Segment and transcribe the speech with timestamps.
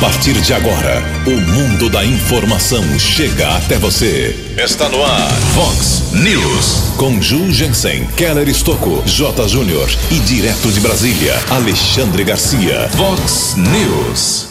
[0.00, 4.54] partir de agora, o mundo da informação chega até você.
[4.56, 6.92] Está no ar, Fox News.
[6.96, 9.48] Com Ju Jensen, Keller Estocco, J.
[9.48, 12.88] Júnior e direto de Brasília, Alexandre Garcia.
[12.90, 14.46] Fox News.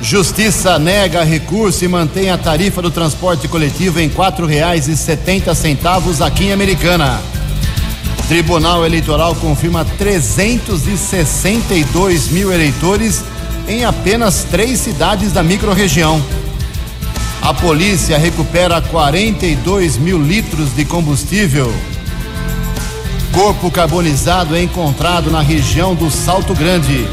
[0.00, 4.08] Justiça nega recurso e mantém a tarifa do transporte coletivo em
[4.94, 7.20] setenta centavos aqui em Americana.
[8.28, 13.24] Tribunal Eleitoral confirma 362 mil eleitores
[13.68, 16.22] em apenas três cidades da microrregião.
[17.42, 21.72] A polícia recupera 42 mil litros de combustível.
[23.32, 27.06] Corpo carbonizado é encontrado na região do Salto Grande.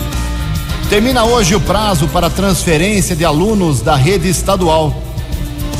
[0.89, 4.95] Termina hoje o prazo para transferência de alunos da rede estadual.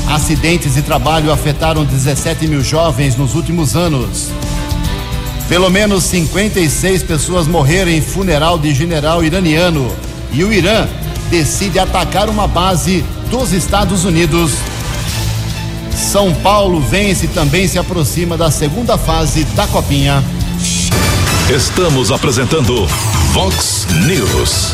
[0.08, 4.30] Acidentes de trabalho afetaram 17 mil jovens nos últimos anos.
[5.48, 9.92] Pelo menos 56 pessoas morreram em funeral de general iraniano.
[10.34, 10.88] E o Irã
[11.30, 14.54] decide atacar uma base dos Estados Unidos.
[15.96, 20.24] São Paulo vence e também se aproxima da segunda fase da Copinha.
[21.56, 22.88] Estamos apresentando
[23.32, 24.74] Fox News.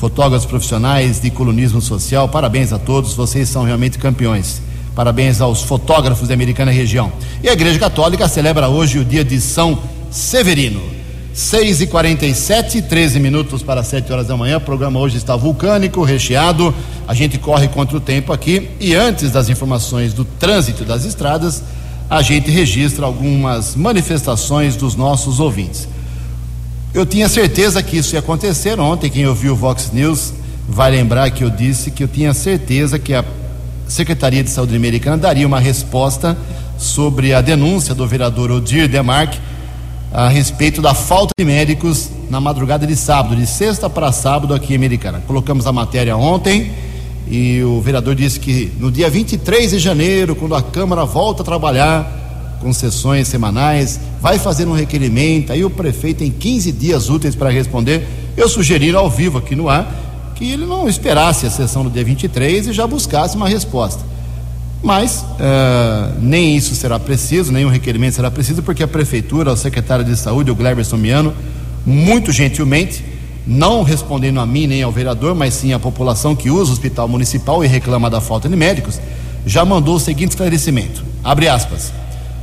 [0.02, 2.28] fotógrafos profissionais de colunismo social.
[2.28, 4.60] Parabéns a todos, vocês são realmente campeões.
[4.96, 7.12] Parabéns aos fotógrafos da Americana Região.
[7.40, 9.78] E a Igreja Católica celebra hoje o dia de São
[10.10, 10.82] Severino.
[11.32, 14.56] 6 e 47 13 minutos para 7 horas da manhã.
[14.56, 16.74] O programa hoje está vulcânico, recheado.
[17.06, 18.70] A gente corre contra o tempo aqui.
[18.80, 21.62] E antes das informações do trânsito das estradas,
[22.10, 25.86] a gente registra algumas manifestações dos nossos ouvintes.
[26.94, 28.78] Eu tinha certeza que isso ia acontecer.
[28.78, 30.34] Ontem, quem ouviu o Vox News
[30.68, 33.24] vai lembrar que eu disse que eu tinha certeza que a
[33.88, 36.36] Secretaria de Saúde Americana daria uma resposta
[36.76, 39.38] sobre a denúncia do vereador Odir Demarque
[40.12, 44.74] a respeito da falta de médicos na madrugada de sábado, de sexta para sábado aqui
[44.74, 45.22] em Americana.
[45.26, 46.72] Colocamos a matéria ontem
[47.26, 51.44] e o vereador disse que no dia 23 de janeiro, quando a Câmara volta a
[51.44, 52.21] trabalhar,
[52.62, 57.50] com sessões semanais, vai fazer um requerimento, aí o prefeito tem 15 dias úteis para
[57.50, 58.06] responder.
[58.36, 62.04] Eu sugeri ao vivo aqui no ar que ele não esperasse a sessão do dia
[62.04, 64.02] 23 e já buscasse uma resposta.
[64.82, 70.04] Mas uh, nem isso será preciso, o requerimento será preciso, porque a prefeitura, o secretário
[70.04, 71.34] de saúde, o Gleber Somiano,
[71.84, 73.04] muito gentilmente,
[73.46, 77.08] não respondendo a mim nem ao vereador, mas sim à população que usa o hospital
[77.08, 79.00] municipal e reclama da falta de médicos,
[79.44, 81.92] já mandou o seguinte esclarecimento: abre aspas.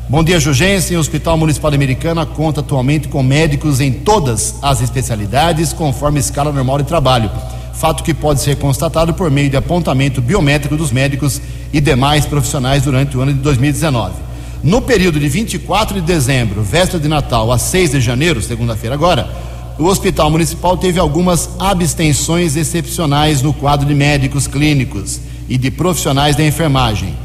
[0.09, 0.95] Bom dia, Jugense.
[0.95, 6.79] O Hospital Municipal Americana conta atualmente com médicos em todas as especialidades, conforme escala normal
[6.79, 7.29] de trabalho.
[7.75, 11.39] Fato que pode ser constatado por meio de apontamento biométrico dos médicos
[11.71, 14.15] e demais profissionais durante o ano de 2019.
[14.63, 19.29] No período de 24 de dezembro, véspera de Natal, a 6 de janeiro, segunda-feira agora,
[19.77, 26.35] o Hospital Municipal teve algumas abstenções excepcionais no quadro de médicos clínicos e de profissionais
[26.35, 27.15] da enfermagem.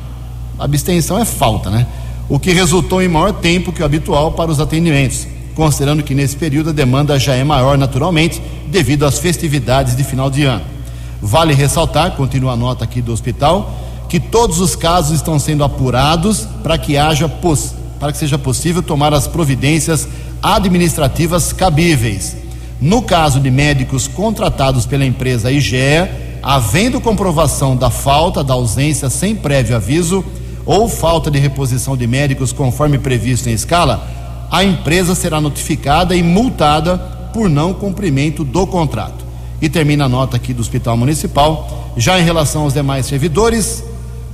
[0.59, 1.87] Abstenção é falta, né?
[2.29, 6.37] O que resultou em maior tempo que o habitual para os atendimentos, considerando que nesse
[6.37, 10.65] período a demanda já é maior naturalmente devido às festividades de final de ano.
[11.21, 13.75] Vale ressaltar, continua a nota aqui do hospital,
[14.09, 17.31] que todos os casos estão sendo apurados para que haja
[17.99, 20.07] para que seja possível tomar as providências
[20.43, 22.37] administrativas cabíveis.
[22.81, 29.35] No caso de médicos contratados pela empresa IGEA, havendo comprovação da falta, da ausência sem
[29.35, 30.23] prévio aviso,
[30.67, 34.07] ou falta de reposição de médicos conforme previsto em escala,
[34.51, 36.99] a empresa será notificada e multada
[37.33, 39.25] por não cumprimento do contrato.
[39.61, 41.93] E termina a nota aqui do Hospital Municipal.
[41.97, 43.83] Já em relação aos demais servidores,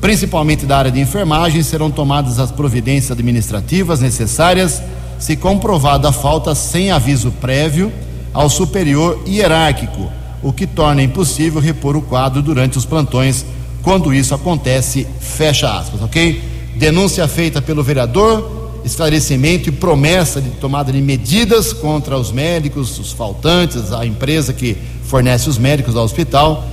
[0.01, 4.83] principalmente da área de enfermagem, serão tomadas as providências administrativas necessárias
[5.21, 7.93] se comprovada a falta sem aviso prévio
[8.33, 10.11] ao superior hierárquico,
[10.43, 13.45] o que torna impossível repor o quadro durante os plantões.
[13.83, 16.43] Quando isso acontece, fecha aspas, ok?
[16.77, 23.13] Denúncia feita pelo vereador, esclarecimento e promessa de tomada de medidas contra os médicos, os
[23.13, 26.65] faltantes, a empresa que fornece os médicos ao hospital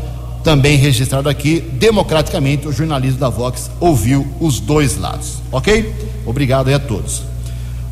[0.47, 5.41] também registrado aqui, democraticamente, o jornalismo da Vox ouviu os dois lados.
[5.51, 5.93] Ok?
[6.25, 7.21] Obrigado aí a todos.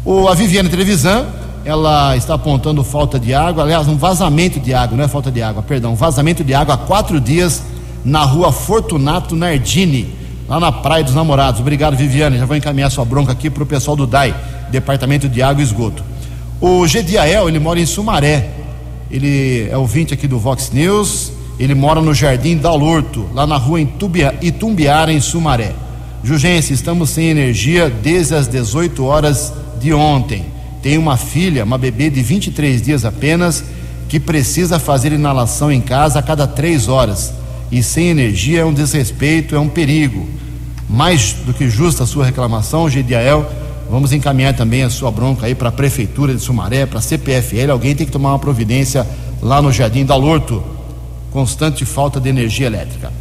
[0.06, 1.26] O, a Viviane Trevisan,
[1.66, 5.42] ela está apontando falta de água, aliás, um vazamento de água, não é falta de
[5.42, 7.62] água, perdão, um vazamento de água há quatro dias
[8.06, 10.08] na rua Fortunato Nardini,
[10.48, 11.60] lá na Praia dos Namorados.
[11.60, 12.38] Obrigado, Viviane.
[12.38, 14.34] Já vou encaminhar sua bronca aqui para o pessoal do DAI,
[14.72, 16.04] Departamento de Água e Esgoto.
[16.62, 18.52] O Gediael, ele mora em Sumaré.
[19.12, 23.80] Ele é ouvinte aqui do Vox News ele mora no Jardim Dalorto, lá na rua
[24.42, 25.74] Itumbiara, em Sumaré.
[26.24, 30.46] Jugense, estamos sem energia desde as 18 horas de ontem.
[30.82, 33.64] Tem uma filha, uma bebê de 23 dias apenas,
[34.10, 37.34] que precisa fazer inalação em casa a cada três horas.
[37.76, 40.26] E sem energia é um desrespeito, é um perigo.
[40.90, 43.46] Mais do que justa a sua reclamação, Gediael,
[43.92, 47.72] vamos encaminhar também a sua bronca aí para a Prefeitura de Sumaré, para a CPFL.
[47.72, 49.06] Alguém tem que tomar uma providência
[49.42, 50.64] lá no Jardim Dalorto
[51.32, 53.12] constante falta de energia elétrica.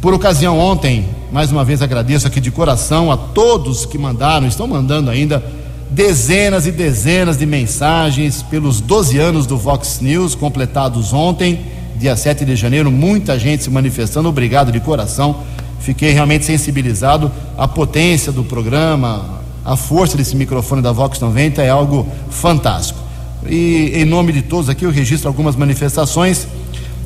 [0.00, 4.66] Por ocasião, ontem, mais uma vez agradeço aqui de coração a todos que mandaram, estão
[4.66, 5.44] mandando ainda,
[5.90, 11.60] dezenas e dezenas de mensagens pelos 12 anos do Vox News, completados ontem,
[12.00, 12.90] dia 7 de janeiro.
[12.90, 15.42] Muita gente se manifestando, obrigado de coração.
[15.78, 17.30] Fiquei realmente sensibilizado.
[17.56, 22.98] A potência do programa, a força desse microfone da Vox 90 é algo fantástico.
[23.46, 26.46] E em nome de todos aqui, eu registro algumas manifestações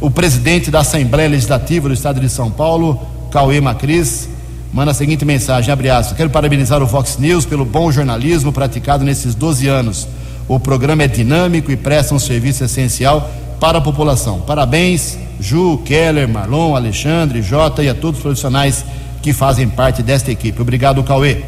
[0.01, 3.01] o presidente da Assembleia Legislativa do Estado de São Paulo,
[3.31, 4.29] Cauê Macris,
[4.73, 9.05] manda a seguinte mensagem, abre aspas, quero parabenizar o Fox News pelo bom jornalismo praticado
[9.05, 10.07] nesses 12 anos.
[10.47, 13.31] O programa é dinâmico e presta um serviço essencial
[13.65, 14.43] para a população.
[14.43, 18.85] Parabéns, Ju, Keller, Marlon, Alexandre, Jota e a todos os profissionais
[19.23, 20.61] que fazem parte desta equipe.
[20.61, 21.39] Obrigado, Cauê.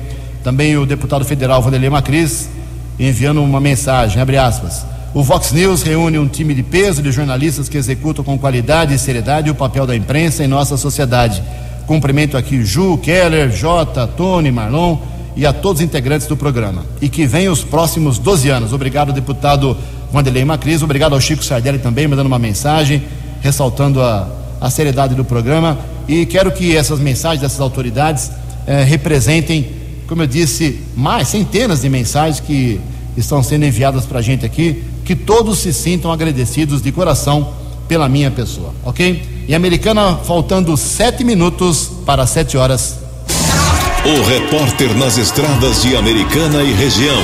[0.43, 2.49] Também o deputado federal Vanderlei Macris
[2.99, 4.87] enviando uma mensagem, abre aspas.
[5.13, 8.99] O Vox News reúne um time de peso de jornalistas que executam com qualidade e
[8.99, 11.43] seriedade o papel da imprensa em nossa sociedade.
[11.87, 14.97] Cumprimento aqui Ju, Keller, Jota, Tony, Marlon
[15.37, 16.85] e a todos os integrantes do programa.
[17.01, 18.73] E que venham os próximos 12 anos.
[18.73, 19.77] Obrigado, deputado
[20.11, 20.83] Vanderlei Macris.
[20.83, 23.03] Obrigado ao Chico Sardelli também, mandando uma mensagem,
[23.43, 24.29] ressaltando a,
[24.61, 25.79] a seriedade do programa.
[26.09, 28.31] E quero que essas mensagens dessas autoridades
[28.67, 29.69] eh, representem,
[30.07, 32.81] como eu disse, mais centenas de mensagens que
[33.17, 37.53] estão sendo enviadas para a gente aqui que todos se sintam agradecidos de coração
[37.87, 39.23] pela minha pessoa, ok?
[39.47, 43.06] E Americana, faltando sete minutos para sete horas.
[44.09, 47.21] O repórter nas estradas de Americana e região.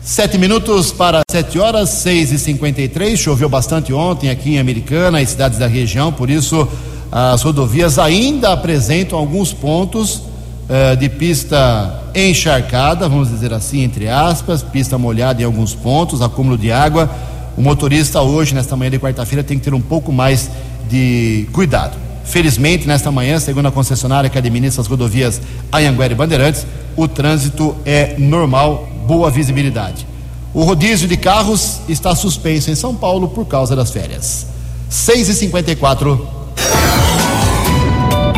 [0.00, 3.18] Sete minutos para sete horas, seis e cinquenta e três.
[3.18, 6.68] Choveu bastante ontem aqui em Americana e cidades da região, por isso
[7.10, 10.22] as rodovias ainda apresentam alguns pontos
[10.70, 16.56] uh, de pista encharcada, vamos dizer assim, entre aspas, pista molhada em alguns pontos, acúmulo
[16.56, 17.10] de água.
[17.56, 20.48] O motorista hoje, nesta manhã de quarta-feira, tem que ter um pouco mais
[20.88, 22.05] de cuidado.
[22.26, 25.40] Felizmente, nesta manhã, segundo a concessionária que administra as rodovias
[25.72, 26.66] Anhanguera e Bandeirantes,
[26.96, 30.06] o trânsito é normal, boa visibilidade.
[30.52, 34.46] O rodízio de carros está suspenso em São Paulo por causa das férias.
[34.88, 36.36] 6 e 54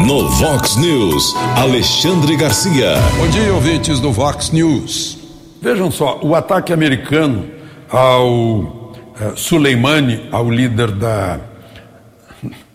[0.09, 2.95] no Vox News, Alexandre Garcia.
[3.19, 5.19] Bom dia, ouvintes do Vox News.
[5.61, 7.45] Vejam só, o ataque americano
[7.91, 11.41] ao uh, Soleimani, ao líder da,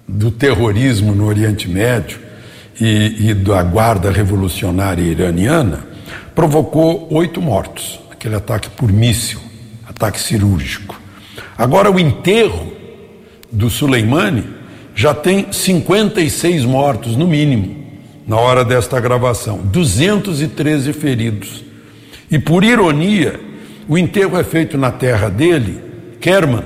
[0.08, 2.20] do terrorismo no Oriente Médio
[2.80, 5.86] e, e da Guarda Revolucionária Iraniana,
[6.36, 8.00] provocou oito mortos.
[8.12, 9.40] Aquele ataque por míssil,
[9.88, 11.00] ataque cirúrgico.
[11.58, 12.72] Agora, o enterro
[13.52, 14.46] do Soleimani
[14.96, 17.84] já tem 56 mortos, no mínimo,
[18.28, 21.64] na hora desta gravação, 213 feridos.
[22.32, 23.40] E por ironia,
[23.88, 25.82] o enterro é feito na terra dele,
[26.20, 26.64] Kerman,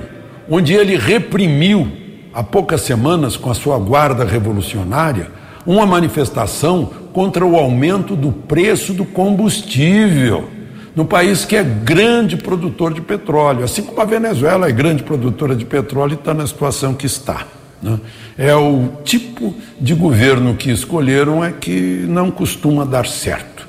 [0.48, 1.90] onde ele reprimiu
[2.32, 5.30] há poucas semanas com a sua guarda revolucionária
[5.66, 10.48] uma manifestação contra o aumento do preço do combustível
[10.96, 15.54] no país que é grande produtor de petróleo, assim como a Venezuela é grande produtora
[15.54, 17.46] de petróleo e está na situação que está.
[17.80, 18.00] Né?
[18.36, 23.68] É o tipo de governo que escolheram é que não costuma dar certo.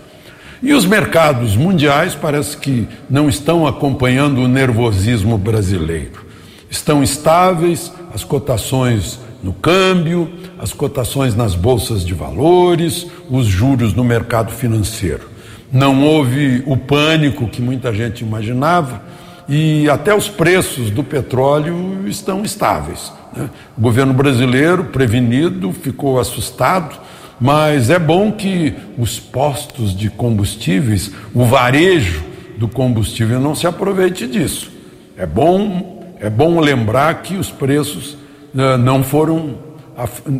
[0.63, 6.25] E os mercados mundiais parece que não estão acompanhando o nervosismo brasileiro.
[6.69, 14.03] Estão estáveis, as cotações no câmbio, as cotações nas bolsas de valores, os juros no
[14.03, 15.29] mercado financeiro.
[15.71, 19.01] Não houve o pânico que muita gente imaginava
[19.47, 23.11] e até os preços do petróleo estão estáveis.
[23.35, 23.49] Né?
[23.77, 26.99] O governo brasileiro, prevenido, ficou assustado,
[27.39, 32.23] mas é bom que os postos de combustíveis, o varejo
[32.57, 34.71] do combustível não se aproveite disso.
[35.15, 38.17] É bom, é bom lembrar que os preços
[38.53, 39.69] uh, não foram.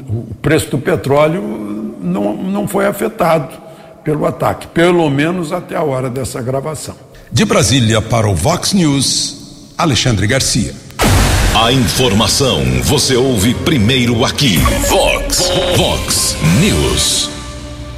[0.07, 1.41] O preço do petróleo
[2.01, 3.49] não, não foi afetado
[4.03, 6.95] pelo ataque, pelo menos até a hora dessa gravação.
[7.31, 10.73] De Brasília para o Vox News, Alexandre Garcia.
[11.53, 14.57] A informação você ouve primeiro aqui.
[14.87, 17.29] Vox, Vox News.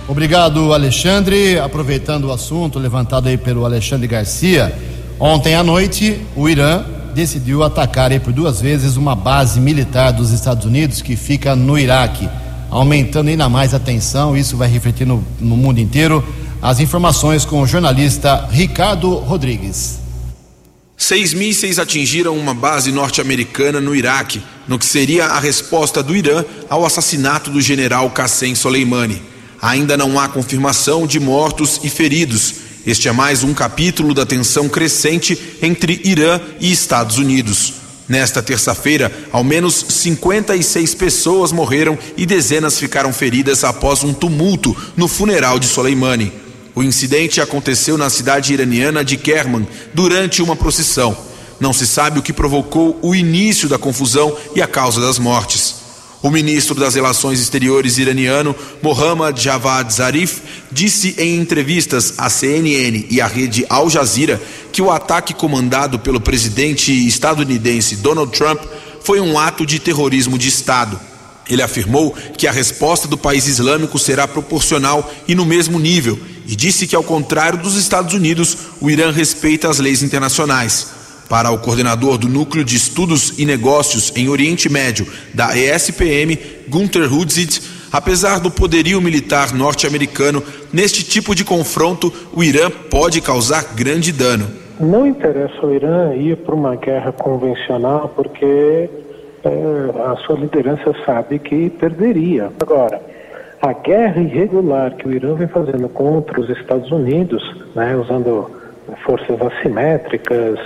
[0.08, 1.60] Obrigado, Alexandre.
[1.60, 4.74] Aproveitando o assunto levantado aí pelo Alexandre Garcia,
[5.20, 10.66] ontem à noite o Irã decidiu atacar por duas vezes uma base militar dos Estados
[10.66, 12.30] Unidos que fica no Iraque,
[12.70, 14.36] aumentando ainda mais a tensão.
[14.36, 16.24] Isso vai refletir no, no mundo inteiro.
[16.62, 20.00] As informações com o jornalista Ricardo Rodrigues.
[20.96, 26.46] Seis mísseis atingiram uma base norte-americana no Iraque, no que seria a resposta do Irã
[26.70, 29.20] ao assassinato do general Qassem Soleimani.
[29.60, 32.61] Ainda não há confirmação de mortos e feridos.
[32.86, 37.74] Este é mais um capítulo da tensão crescente entre Irã e Estados Unidos.
[38.10, 45.08] Nesta terça-feira, ao menos 56 pessoas morreram e dezenas ficaram feridas após um tumulto no
[45.08, 46.34] funeral de Soleimani.
[46.74, 51.16] O incidente aconteceu na cidade iraniana de Kerman durante uma procissão.
[51.60, 55.81] Não se sabe o que provocou o início da confusão e a causa das mortes.
[56.24, 63.20] O ministro das Relações Exteriores iraniano, Mohammad Javad Zarif, disse em entrevistas à CNN e
[63.20, 64.40] à rede Al Jazeera
[64.72, 68.62] que o ataque comandado pelo presidente estadunidense Donald Trump
[69.04, 71.00] foi um ato de terrorismo de Estado.
[71.50, 76.56] Ele afirmou que a resposta do país islâmico será proporcional e no mesmo nível e
[76.56, 81.01] disse que, ao contrário dos Estados Unidos, o Irã respeita as leis internacionais.
[81.32, 87.04] Para o coordenador do Núcleo de Estudos e Negócios em Oriente Médio da ESPM, Gunther
[87.04, 94.12] Hudzit, apesar do poderio militar norte-americano, neste tipo de confronto, o Irã pode causar grande
[94.12, 94.46] dano.
[94.78, 98.90] Não interessa ao Irã ir para uma guerra convencional porque
[99.46, 102.52] é, a sua liderança sabe que perderia.
[102.60, 103.02] Agora,
[103.62, 107.42] a guerra irregular que o Irã vem fazendo contra os Estados Unidos,
[107.74, 108.52] né, usando
[109.06, 110.60] forças assimétricas,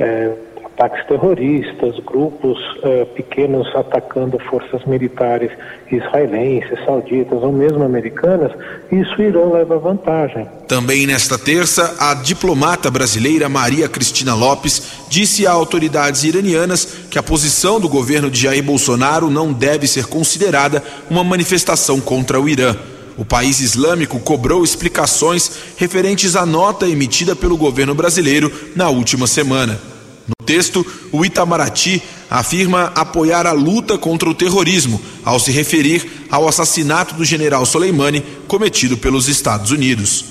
[0.00, 0.32] é,
[0.80, 5.50] ataques terroristas, grupos é, pequenos atacando forças militares
[5.92, 8.50] israelenses, sauditas ou mesmo americanas,
[8.90, 10.48] isso o Irã leva vantagem.
[10.66, 17.22] Também nesta terça, a diplomata brasileira Maria Cristina Lopes disse a autoridades iranianas que a
[17.22, 22.74] posição do governo de Jair Bolsonaro não deve ser considerada uma manifestação contra o Irã.
[23.18, 29.89] O país islâmico cobrou explicações referentes à nota emitida pelo governo brasileiro na última semana.
[30.38, 36.48] No texto, o Itamaraty afirma apoiar a luta contra o terrorismo, ao se referir ao
[36.48, 40.24] assassinato do general Soleimani cometido pelos Estados Unidos.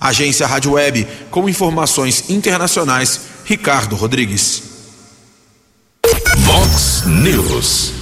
[0.00, 4.62] Agência Rádio Web, com informações internacionais, Ricardo Rodrigues.
[6.36, 7.92] Vox News.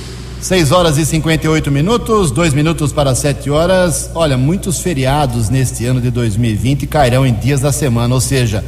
[0.41, 4.11] 6 horas e 58 minutos, dois minutos para 7 horas.
[4.15, 8.65] Olha, muitos feriados neste ano de 2020 cairão em dias da semana, ou seja,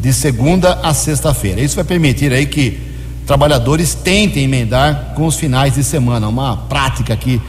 [0.00, 1.60] de segunda a sexta-feira.
[1.60, 2.80] Isso vai permitir aí que
[3.26, 7.40] trabalhadores tentem emendar com os finais de semana, uma prática aqui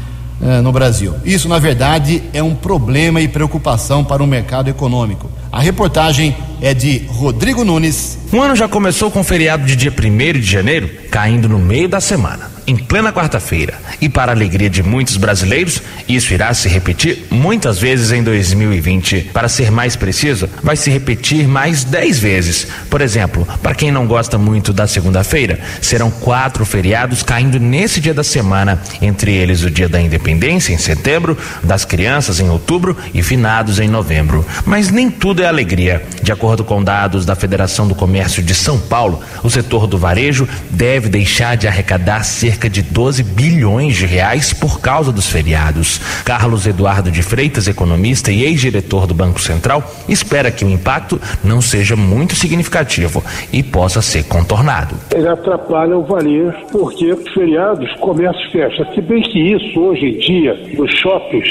[0.41, 1.15] eh, no Brasil.
[1.25, 5.29] Isso, na verdade, é um problema e preocupação para o mercado econômico.
[5.51, 8.17] A reportagem é de Rodrigo Nunes.
[8.31, 11.89] O ano já começou com o feriado de dia 1 de janeiro, caindo no meio
[11.89, 13.73] da semana em plena quarta-feira.
[13.99, 19.31] E para a alegria de muitos brasileiros, isso irá se repetir muitas vezes em 2020.
[19.33, 22.67] Para ser mais preciso, vai se repetir mais 10 vezes.
[22.89, 28.13] Por exemplo, para quem não gosta muito da segunda-feira, serão quatro feriados caindo nesse dia
[28.13, 33.21] da semana, entre eles o Dia da Independência em setembro, das Crianças em outubro e
[33.21, 34.45] finados em novembro.
[34.65, 36.03] Mas nem tudo é alegria.
[36.23, 40.47] De acordo com dados da Federação do Comércio de São Paulo, o setor do varejo
[40.69, 45.99] deve deixar de arrecadar cerca cerca de 12 bilhões de reais por causa dos feriados.
[46.23, 51.61] Carlos Eduardo de Freitas, economista e ex-diretor do Banco Central, espera que o impacto não
[51.61, 54.95] seja muito significativo e possa ser contornado.
[55.11, 58.87] Ele atrapalha o varejo porque feriados, comércio fecha.
[58.93, 61.47] Se bem que isso hoje em dia nos shoppings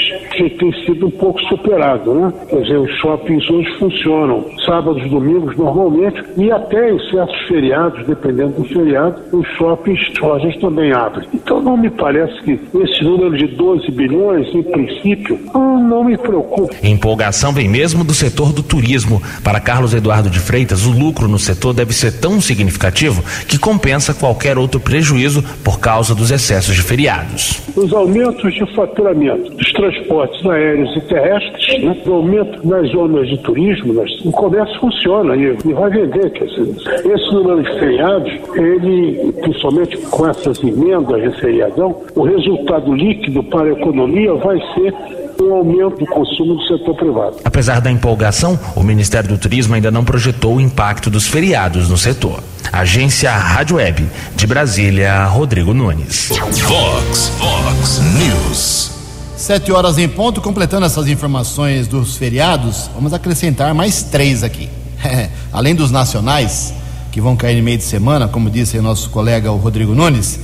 [0.57, 2.33] tem sido um pouco superado, né?
[2.49, 8.53] Quer dizer, os shoppings hoje funcionam sábados, domingos normalmente e até em certos feriados, dependendo
[8.53, 11.27] do feriado, os shoppings, lojas também também abre.
[11.33, 16.73] Então não me parece que esse número de 12 bilhões, em princípio, não me preocupa.
[16.83, 19.21] Empolgação vem mesmo do setor do turismo.
[19.43, 24.13] Para Carlos Eduardo de Freitas, o lucro no setor deve ser tão significativo que compensa
[24.13, 27.61] qualquer outro prejuízo por causa dos excessos de feriados.
[27.75, 31.97] Os aumentos de faturamento dos transportes aéreos e terrestres, né?
[32.05, 36.29] o aumento nas zonas de turismo, nas, o comércio funciona e, e vai vender.
[36.31, 42.93] Quer dizer, esse número de feriados, ele, principalmente com essas emendas de feriadão, o resultado
[42.93, 44.93] líquido para a economia vai ser
[45.41, 47.37] um aumento do consumo do setor privado.
[47.43, 51.97] Apesar da empolgação, o Ministério do Turismo ainda não projetou o impacto dos feriados no
[51.97, 52.43] setor.
[52.71, 56.29] Agência Rádio Web, de Brasília, Rodrigo Nunes.
[56.29, 58.91] Vox, Vox News.
[59.35, 64.69] Sete horas em ponto, completando essas informações dos feriados, vamos acrescentar mais três aqui.
[65.51, 66.73] Além dos nacionais,
[67.11, 70.39] que vão cair no meio de semana, como disse o nosso colega o Rodrigo Nunes,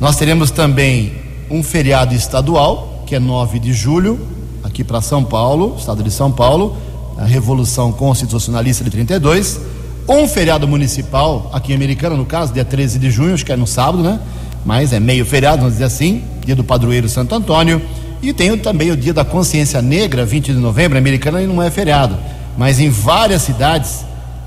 [0.00, 1.12] nós teremos também
[1.50, 4.18] um feriado estadual, que é 9 de julho,
[4.64, 6.74] aqui para São Paulo, estado de São Paulo,
[7.18, 9.60] a Revolução Constitucionalista de 32,
[10.08, 13.56] um feriado municipal aqui em Americana, no caso, dia 13 de junho, acho que é
[13.56, 14.18] no sábado, né?
[14.64, 17.82] Mas é meio feriado, vamos dizer assim, dia do padroeiro Santo Antônio,
[18.22, 22.16] e tem também o dia da consciência negra, 20 de novembro, Americana não é feriado,
[22.56, 24.04] mas em várias cidades,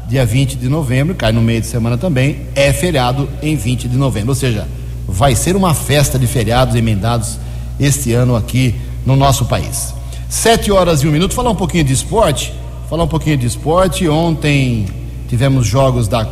[0.08, 3.98] dia 20 de novembro, cai no meio de semana também, é feriado em 20 de
[3.98, 4.68] novembro, ou seja,
[5.08, 7.38] vai ser uma festa de feriados emendados
[7.80, 9.94] este ano aqui no nosso país.
[10.30, 12.54] Sete horas e um minuto, falar um pouquinho de esporte.
[12.90, 14.08] Falar um pouquinho de esporte.
[14.08, 14.88] Ontem
[15.28, 16.28] tivemos jogos da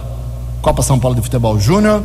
[0.62, 2.02] Copa São Paulo de Futebol Júnior.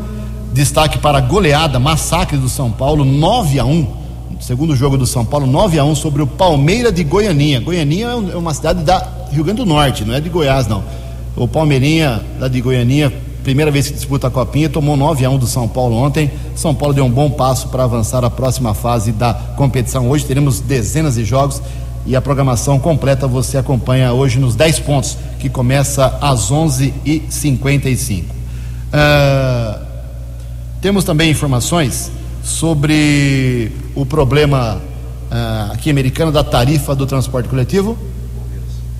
[0.53, 4.07] Destaque para a goleada, massacre do São Paulo, 9 a 1
[4.41, 7.61] Segundo jogo do São Paulo, 9 a 1 sobre o Palmeira de Goianinha.
[7.61, 10.85] Goianinha é uma cidade da Rio Grande do Norte, não é de Goiás, não.
[11.35, 13.13] O Palmeirinha, da de Goianinha,
[13.47, 16.29] primeira vez que disputa a Copinha, tomou 9 a 1 do São Paulo ontem.
[16.57, 20.11] São Paulo deu um bom passo para avançar à próxima fase da competição.
[20.11, 21.63] Hoje teremos dezenas de jogos
[22.05, 28.25] e a programação completa você acompanha hoje nos 10 pontos, que começa às 11h55.
[28.25, 29.79] Uh,
[30.81, 32.11] temos também informações
[32.43, 34.81] sobre o problema
[35.31, 37.97] uh, aqui americano da tarifa do transporte coletivo.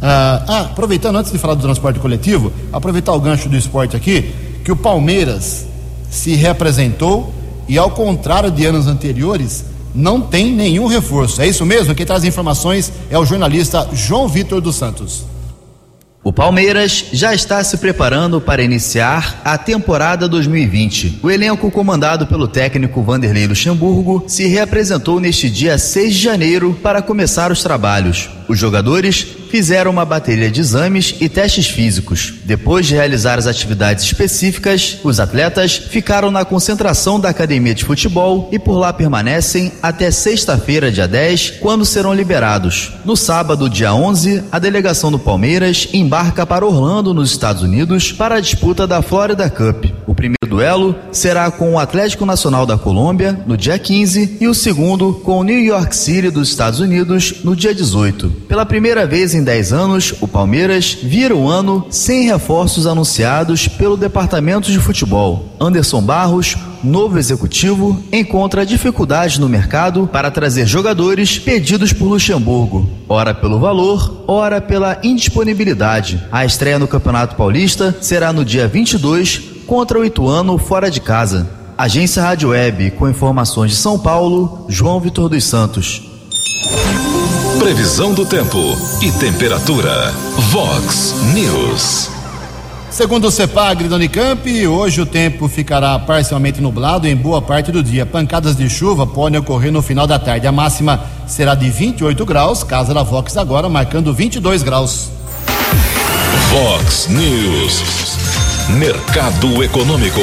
[0.01, 4.35] Ah, ah, aproveitando, antes de falar do transporte coletivo, aproveitar o gancho do esporte aqui,
[4.65, 5.67] que o Palmeiras
[6.11, 7.33] se reapresentou
[7.69, 11.41] e, ao contrário de anos anteriores, não tem nenhum reforço.
[11.41, 11.95] É isso mesmo?
[11.95, 15.25] Quem traz informações é o jornalista João Vitor dos Santos.
[16.23, 21.21] O Palmeiras já está se preparando para iniciar a temporada 2020.
[21.23, 27.01] O elenco comandado pelo técnico Vanderlei Luxemburgo se reapresentou neste dia 6 de janeiro para
[27.01, 28.36] começar os trabalhos.
[28.49, 32.35] Os jogadores fizeram uma bateria de exames e testes físicos.
[32.45, 38.49] Depois de realizar as atividades específicas, os atletas ficaram na concentração da academia de futebol
[38.53, 42.93] e por lá permanecem até sexta-feira, dia 10, quando serão liberados.
[43.05, 48.37] No sábado, dia 11, a delegação do Palmeiras embarca para Orlando, nos Estados Unidos, para
[48.37, 49.87] a disputa da Florida Cup.
[50.07, 54.55] O primeiro duelo será com o Atlético Nacional da Colômbia no dia 15 e o
[54.55, 58.31] segundo com o New York City dos Estados Unidos no dia 18.
[58.49, 63.97] Pela primeira vez em 10 anos, o Palmeiras vira o ano sem reforços anunciados pelo
[63.97, 65.57] departamento de futebol.
[65.61, 73.35] Anderson Barros, novo executivo, encontra dificuldade no mercado para trazer jogadores pedidos por Luxemburgo, ora
[73.35, 76.23] pelo valor, ora pela indisponibilidade.
[76.31, 81.49] A estreia no Campeonato Paulista será no dia 22 contra o Ituano fora de casa.
[81.77, 86.03] Agência Rádio Web, com informações de São Paulo, João Vitor dos Santos.
[87.59, 88.59] Previsão do tempo
[89.03, 90.13] e temperatura.
[90.51, 92.09] Vox News.
[92.91, 97.83] Segundo o CEPAG da Unicamp, hoje o tempo ficará parcialmente nublado em boa parte do
[97.83, 98.07] dia.
[98.07, 100.47] Pancadas de chuva podem ocorrer no final da tarde.
[100.47, 105.11] A máxima será de 28 graus, casa da Vox agora marcando 22 graus.
[106.51, 108.36] Vox News.
[108.69, 110.21] Mercado Econômico.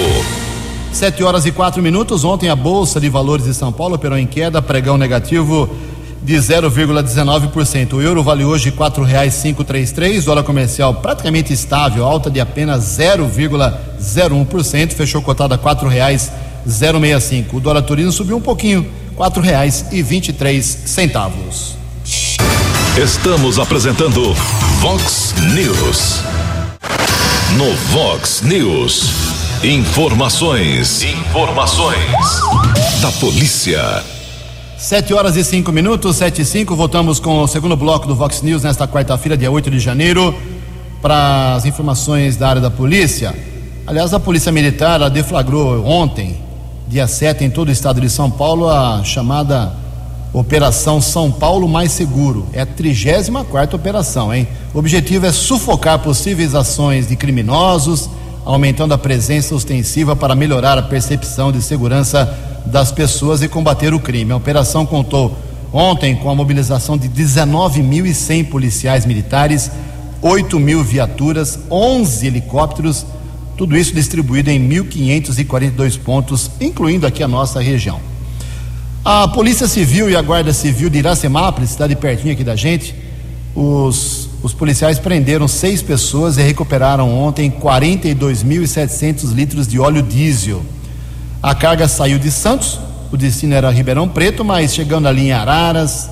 [0.92, 2.26] Sete horas e quatro minutos.
[2.26, 5.74] Ontem a Bolsa de Valores de São Paulo operou em queda, pregão negativo
[6.22, 7.94] de 0,19%.
[7.94, 15.22] O euro vale hoje R$ 4,533, dólar comercial praticamente estável, alta de apenas 0,01%, fechou
[15.22, 17.56] cotado a R$ 4,065.
[17.56, 21.78] O dólar turino subiu um pouquinho, R$ 4,23.
[22.98, 24.34] Estamos apresentando
[24.82, 26.43] Vox News.
[27.52, 32.00] No Vox News, informações, informações.
[33.00, 34.04] Da polícia.
[34.76, 38.42] Sete horas e cinco minutos, sete e cinco, voltamos com o segundo bloco do Vox
[38.42, 40.36] News nesta quarta-feira, dia 8 de janeiro,
[41.00, 43.36] para as informações da área da polícia.
[43.86, 46.42] Aliás, a Polícia Militar deflagrou ontem
[46.88, 49.83] dia 7, em todo o estado de São Paulo, a chamada
[50.34, 52.48] Operação São Paulo Mais Seguro.
[52.54, 54.48] É a 34 operação, hein?
[54.74, 58.10] O objetivo é sufocar possíveis ações de criminosos,
[58.44, 64.00] aumentando a presença ostensiva para melhorar a percepção de segurança das pessoas e combater o
[64.00, 64.32] crime.
[64.32, 65.38] A operação contou
[65.72, 69.70] ontem com a mobilização de 19.100 policiais militares,
[70.20, 73.06] 8 mil viaturas, 11 helicópteros,
[73.56, 78.13] tudo isso distribuído em 1.542 pontos, incluindo aqui a nossa região.
[79.06, 82.96] A Polícia Civil e a Guarda Civil de Iracemápolis, cidade pertinho aqui da gente,
[83.54, 90.62] os, os policiais prenderam seis pessoas e recuperaram ontem 42.700 litros de óleo diesel.
[91.42, 92.80] A carga saiu de Santos,
[93.12, 96.10] o destino era Ribeirão Preto, mas chegando ali em Araras,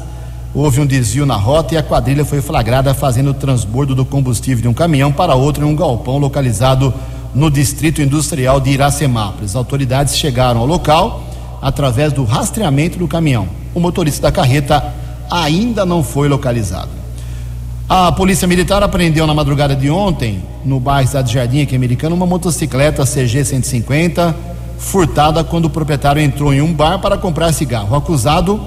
[0.53, 4.63] houve um desvio na rota e a quadrilha foi flagrada fazendo o transbordo do combustível
[4.63, 6.93] de um caminhão para outro em um galpão localizado
[7.33, 9.55] no distrito industrial de Iracemápolis.
[9.55, 11.30] Autoridades chegaram ao local
[11.61, 13.47] através do rastreamento do caminhão.
[13.73, 14.93] O motorista da carreta
[15.29, 16.89] ainda não foi localizado.
[17.87, 22.25] A Polícia Militar apreendeu na madrugada de ontem, no bairro Cidade Jardim, aqui americano, uma
[22.25, 24.35] motocicleta CG 150
[24.77, 27.93] furtada quando o proprietário entrou em um bar para comprar cigarro.
[27.93, 28.59] O acusado,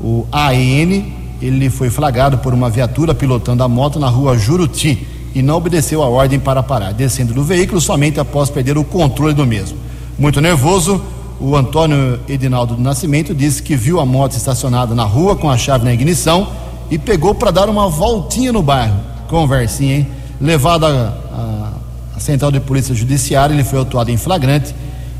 [0.00, 1.02] o AN,
[1.40, 6.02] ele foi flagrado por uma viatura pilotando a moto na rua Juruti e não obedeceu
[6.02, 9.78] a ordem para parar, descendo do veículo somente após perder o controle do mesmo.
[10.18, 11.02] Muito nervoso,
[11.42, 15.58] o Antônio Edinaldo do Nascimento disse que viu a moto estacionada na rua com a
[15.58, 16.46] chave na ignição
[16.88, 18.94] e pegou para dar uma voltinha no bairro.
[19.26, 20.06] Conversinha, hein?
[20.40, 21.72] Levado à
[22.20, 24.72] central de polícia judiciária, ele foi autuado em flagrante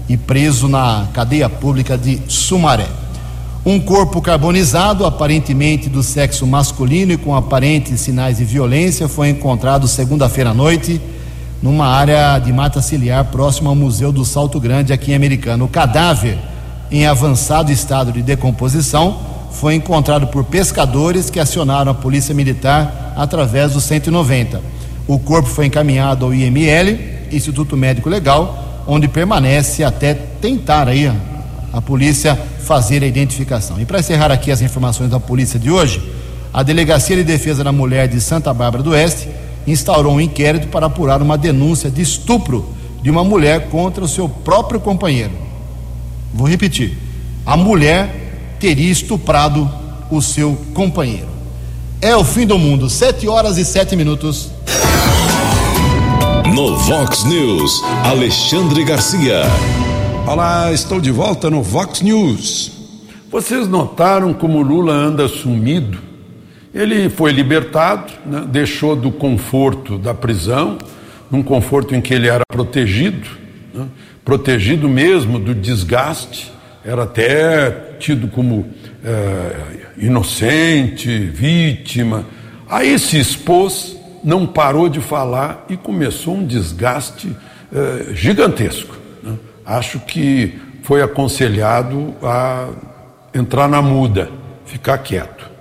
[0.09, 2.87] e preso na cadeia pública de Sumaré.
[3.67, 9.89] Um corpo carbonizado, aparentemente do sexo masculino e com aparentes sinais de violência, foi encontrado
[9.89, 11.01] segunda-feira à noite
[11.63, 15.67] numa área de mata ciliar próximo ao Museu do Salto Grande, aqui em Americano.
[15.67, 16.37] O cadáver,
[16.91, 19.21] em avançado estado de decomposição,
[19.53, 24.61] foi encontrado por pescadores que acionaram a Polícia Militar através do 190.
[25.07, 26.99] O corpo foi encaminhado ao IML,
[27.31, 31.11] Instituto Médico Legal, onde permanece até tentar aí
[31.73, 33.81] a polícia fazer a identificação.
[33.81, 36.03] E para encerrar aqui as informações da polícia de hoje,
[36.53, 39.29] a Delegacia de Defesa da Mulher de Santa Bárbara do Oeste
[39.67, 42.67] instaurou um inquérito para apurar uma denúncia de estupro
[43.03, 45.33] de uma mulher contra o seu próprio companheiro.
[46.33, 46.97] Vou repetir:
[47.45, 49.71] a mulher teria estuprado
[50.11, 51.29] o seu companheiro.
[52.01, 54.51] É o fim do mundo, sete horas e sete minutos.
[56.55, 59.43] No Vox News, Alexandre Garcia.
[60.27, 62.73] Olá, estou de volta no Vox News.
[63.31, 66.12] Vocês notaram como Lula anda sumido?
[66.75, 70.79] Ele foi libertado, né, deixou do conforto da prisão,
[71.31, 73.29] num conforto em que ele era protegido,
[73.75, 73.87] né,
[74.25, 76.53] protegido mesmo do desgaste,
[76.85, 78.69] era até tido como
[79.05, 82.25] é, inocente, vítima.
[82.69, 87.37] Aí se expôs, não parou de falar e começou um desgaste
[87.73, 88.97] é, gigantesco.
[89.23, 89.37] Né.
[89.65, 92.69] Acho que foi aconselhado a
[93.33, 94.29] entrar na muda,
[94.65, 95.52] ficar quieto.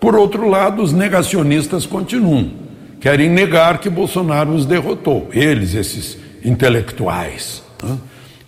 [0.00, 2.50] Por outro lado, os negacionistas continuam.
[2.98, 5.28] Querem negar que Bolsonaro os derrotou.
[5.32, 7.62] Eles, esses intelectuais.
[7.82, 7.98] Né?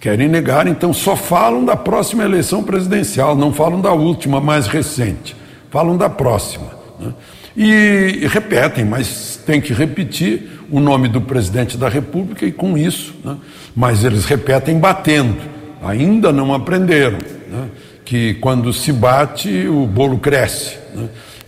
[0.00, 5.36] Querem negar, então só falam da próxima eleição presidencial, não falam da última, mais recente.
[5.70, 6.70] Falam da próxima.
[6.98, 7.12] Né?
[7.56, 13.14] E, repetem, mas tem que repetir o nome do presidente da República e com isso.
[13.22, 13.36] Né?
[13.76, 15.36] Mas eles repetem batendo.
[15.82, 17.18] Ainda não aprenderam
[17.50, 17.68] né?
[18.04, 20.78] que quando se bate, o bolo cresce.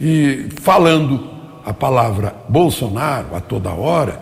[0.00, 1.28] E falando
[1.64, 4.20] a palavra Bolsonaro a toda hora,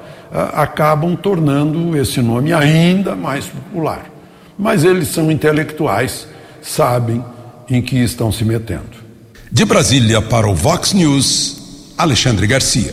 [0.53, 4.11] acabam tornando esse nome ainda mais popular.
[4.59, 6.29] Mas eles são intelectuais,
[6.61, 7.25] sabem
[7.69, 9.03] em que estão se metendo.
[9.51, 12.93] De Brasília para o Vox News, Alexandre Garcia.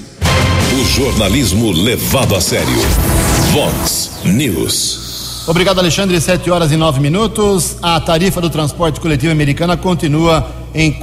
[0.73, 2.67] O jornalismo levado a sério.
[3.53, 5.08] Vox News.
[5.49, 6.21] Obrigado, Alexandre.
[6.21, 7.77] Sete horas e nove minutos.
[7.81, 10.95] A tarifa do transporte coletivo americana continua em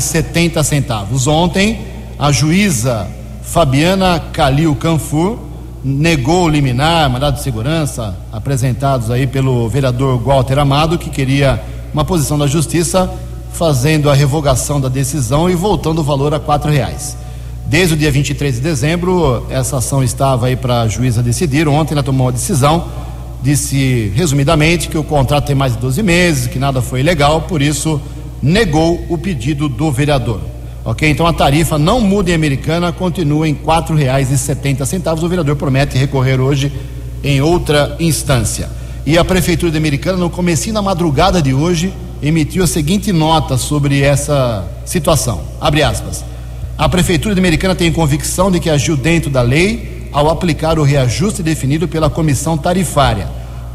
[0.00, 1.26] setenta centavos.
[1.26, 1.78] Ontem,
[2.18, 3.06] a juíza
[3.42, 5.38] Fabiana Calil Canfur
[5.84, 12.02] negou o liminar, mandado de segurança, apresentados aí pelo vereador Walter Amado, que queria uma
[12.02, 13.12] posição da justiça
[13.52, 17.14] fazendo a revogação da decisão e voltando o valor a quatro reais.
[17.66, 21.68] Desde o dia 23 de dezembro, essa ação estava aí para a juíza decidir.
[21.68, 22.88] Ontem ela tomou uma decisão,
[23.42, 27.62] disse resumidamente que o contrato tem mais de 12 meses, que nada foi legal, por
[27.62, 28.00] isso
[28.42, 30.40] negou o pedido do vereador.
[30.84, 31.08] Ok?
[31.08, 33.56] Então a tarifa não muda em Americana, continua em
[34.36, 35.22] setenta centavos.
[35.22, 36.72] O vereador promete recorrer hoje
[37.22, 38.70] em outra instância.
[39.04, 43.56] E a Prefeitura de Americana, no começo da madrugada de hoje, emitiu a seguinte nota
[43.56, 45.42] sobre essa situação.
[45.60, 46.24] Abre aspas.
[46.76, 50.82] A Prefeitura de Americana tem convicção de que agiu dentro da lei ao aplicar o
[50.82, 53.28] reajuste definido pela comissão tarifária.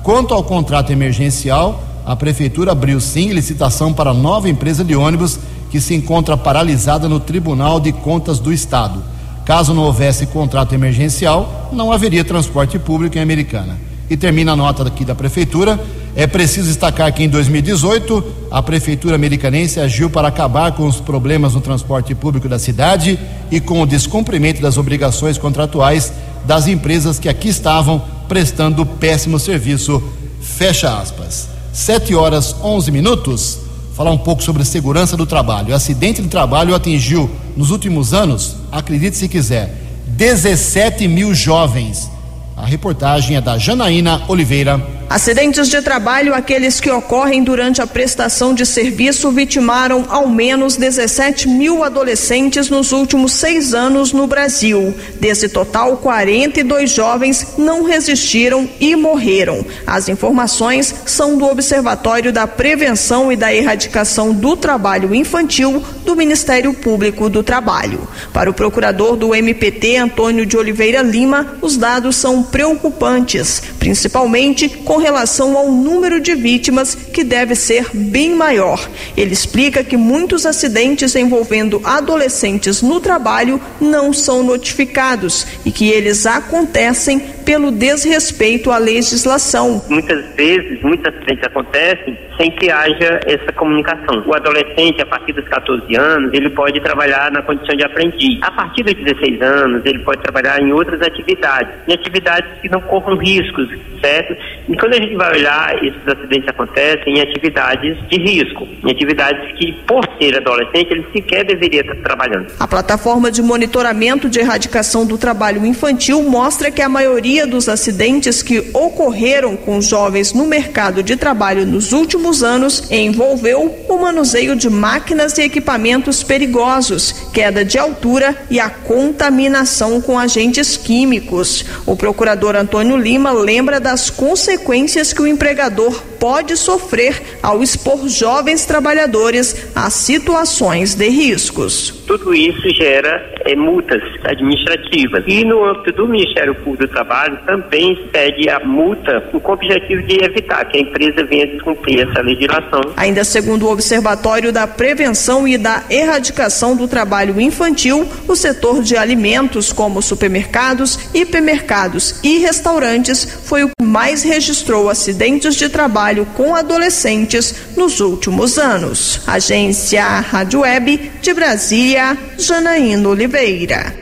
[0.04, 5.40] Quanto ao contrato emergencial, a Prefeitura abriu sim licitação para nova empresa de ônibus
[5.72, 9.04] que se encontra paralisada no Tribunal de Contas do Estado.
[9.44, 13.78] Caso não houvesse contrato emergencial, não haveria transporte público em Americana.
[14.10, 15.80] E termina a nota aqui da Prefeitura.
[16.16, 21.54] É preciso destacar que em 2018, a Prefeitura Americanense agiu para acabar com os problemas
[21.54, 23.20] no transporte público da cidade
[23.52, 26.14] e com o descumprimento das obrigações contratuais
[26.46, 30.02] das empresas que aqui estavam prestando péssimo serviço.
[30.40, 31.50] Fecha aspas.
[31.74, 33.60] 7 horas 11 minutos.
[33.96, 35.72] Falar um pouco sobre segurança do trabalho.
[35.72, 39.74] O acidente de trabalho atingiu, nos últimos anos, acredite se quiser,
[40.08, 42.10] 17 mil jovens
[42.56, 44.82] a reportagem é da Janaína Oliveira.
[45.10, 51.48] Acidentes de trabalho, aqueles que ocorrem durante a prestação de serviço, vitimaram ao menos 17
[51.48, 54.96] mil adolescentes nos últimos seis anos no Brasil.
[55.20, 59.64] Desse total, 42 jovens não resistiram e morreram.
[59.86, 66.74] As informações são do Observatório da Prevenção e da Erradicação do Trabalho Infantil do Ministério
[66.74, 68.08] Público do Trabalho.
[68.32, 74.98] Para o procurador do MPT, Antônio de Oliveira Lima, os dados são preocupantes, principalmente com
[74.98, 78.88] relação ao número de vítimas, que deve ser bem maior.
[79.18, 86.26] Ele explica que muitos acidentes envolvendo adolescentes no trabalho não são notificados e que eles
[86.26, 89.82] acontecem pelo desrespeito à legislação.
[89.88, 94.24] Muitas vezes, muitos acidentes acontecem sem que haja essa comunicação.
[94.26, 98.40] O adolescente, a partir dos 14 anos, ele pode trabalhar na condição de aprendiz.
[98.42, 102.82] A partir dos 16 anos, ele pode trabalhar em outras atividades, em atividades que não
[102.82, 103.70] corram riscos,
[104.02, 104.36] certo?
[104.68, 109.52] E quando a gente vai olhar, esses acidentes acontecem em atividades de risco, em atividades
[109.58, 112.52] que, por ser adolescente, ele sequer deveria estar trabalhando.
[112.60, 118.42] A plataforma de monitoramento de erradicação do trabalho infantil mostra que a maioria dos acidentes
[118.42, 124.70] que ocorreram com jovens no mercado de trabalho nos últimos anos envolveu o manuseio de
[124.70, 131.66] máquinas e equipamentos perigosos, queda de altura e a contaminação com agentes químicos.
[131.86, 138.66] O procurador Antônio Lima lembra das consequências que o empregador pode sofrer ao expor jovens
[138.66, 142.04] trabalhadores a situações de riscos.
[142.08, 145.24] Tudo isso gera é, multas administrativas.
[145.28, 149.54] E no âmbito do Ministério Público do Trabalho também se pede a multa com o
[149.54, 152.82] objetivo de evitar que a empresa venha descumprir essa legislação.
[152.98, 158.98] Ainda segundo o Observatório da Prevenção e da Erradicação do Trabalho Infantil, o setor de
[158.98, 166.05] alimentos, como supermercados, hipermercados e restaurantes, foi o que mais registrou acidentes de trabalho
[166.36, 169.22] com adolescentes nos últimos anos.
[169.26, 173.96] Agência Rádio Web de Brasília, Janaína Oliveira.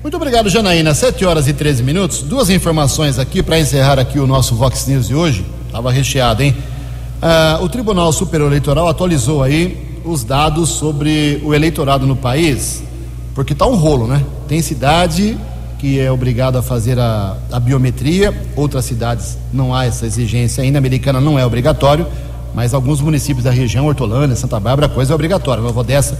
[0.00, 0.94] Muito obrigado, Janaína.
[0.94, 2.22] 7 horas e 13 minutos.
[2.22, 5.44] Duas informações aqui para encerrar aqui o nosso Vox News de hoje.
[5.66, 6.56] Estava recheado, hein?
[7.20, 12.82] Ah, o Tribunal Superior Eleitoral atualizou aí os dados sobre o eleitorado no país,
[13.34, 14.24] porque está um rolo, né?
[14.46, 15.36] Tem cidade
[15.78, 20.78] que é obrigado a fazer a, a biometria, outras cidades não há essa exigência ainda,
[20.78, 22.06] a americana não é obrigatório,
[22.54, 26.18] mas alguns municípios da região, Hortolândia, Santa Bárbara, coisa é obrigatória, Nova Odessa.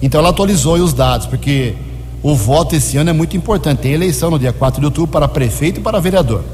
[0.00, 1.74] Então ela atualizou os dados, porque
[2.22, 3.80] o voto esse ano é muito importante.
[3.80, 6.44] Tem eleição no dia 4 de outubro para prefeito e para vereador.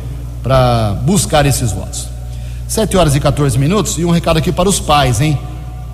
[0.42, 2.08] para buscar esses votos.
[2.68, 5.38] 7 horas e 14 minutos e um recado aqui para os pais, hein?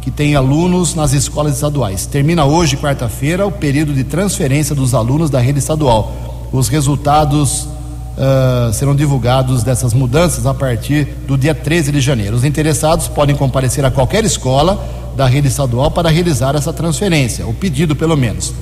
[0.03, 2.05] Que tem alunos nas escolas estaduais.
[2.05, 6.49] Termina hoje, quarta-feira, o período de transferência dos alunos da rede estadual.
[6.51, 7.69] Os resultados
[8.17, 12.35] uh, serão divulgados dessas mudanças a partir do dia 13 de janeiro.
[12.35, 14.85] Os interessados podem comparecer a qualquer escola
[15.15, 18.53] da rede estadual para realizar essa transferência, o pedido pelo menos.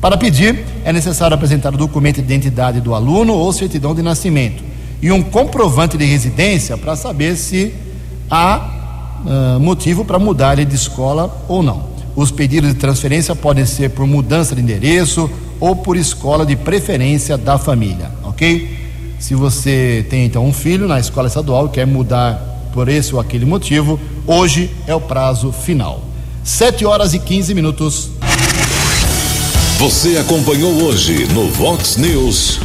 [0.00, 4.62] Para pedir, é necessário apresentar o documento de identidade do aluno ou certidão de nascimento
[5.02, 7.74] e um comprovante de residência para saber se
[8.30, 8.83] há
[9.24, 11.94] uh, motivo para mudar de escola ou não.
[12.14, 17.36] Os pedidos de transferência podem ser por mudança de endereço ou por escola de preferência
[17.36, 18.84] da família, ok?
[19.18, 23.20] Se você tem então um filho na escola estadual e quer mudar por esse ou
[23.20, 26.02] aquele motivo, hoje é o prazo final.
[26.42, 28.10] 7 horas e 15 minutos.
[29.78, 32.60] Você acompanhou hoje no Vox News.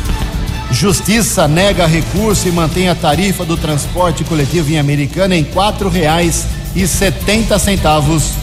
[0.72, 6.46] Justiça nega recurso e mantém a tarifa do transporte coletivo em Americana em quatro reais
[6.76, 8.34] e setenta centavos.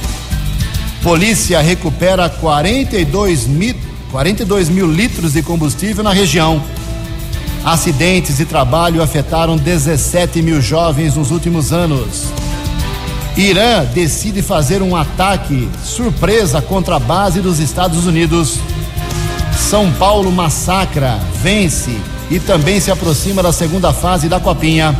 [1.02, 3.76] Polícia recupera 42 mil,
[4.10, 6.60] 42 mil litros de combustível na região.
[7.64, 12.24] Acidentes de trabalho afetaram 17 mil jovens nos últimos anos.
[13.36, 18.58] Irã decide fazer um ataque surpresa contra a base dos Estados Unidos.
[19.56, 21.96] São Paulo massacra, vence
[22.30, 24.96] e também se aproxima da segunda fase da Copinha.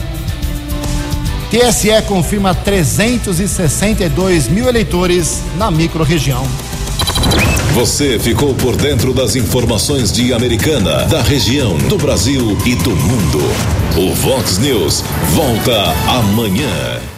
[1.51, 6.47] TSE confirma 362 mil eleitores na microrregião.
[7.75, 13.39] Você ficou por dentro das informações de Americana, da região, do Brasil e do mundo.
[13.97, 17.16] O Vox News volta amanhã.